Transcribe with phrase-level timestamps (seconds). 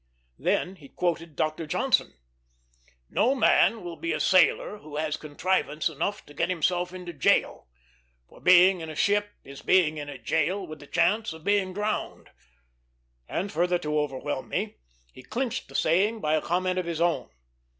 [0.39, 1.67] Then he quoted Dr.
[1.67, 2.15] Johnson:
[3.07, 7.67] "No man will be a sailor who has contrivance enough to get himself into jail;
[8.27, 11.71] for being in a ship is being in a jail with the chance of being
[11.71, 12.31] drowned";
[13.29, 14.77] and further to overwhelm me,
[15.13, 17.29] he clinched the saying by a comment of his own.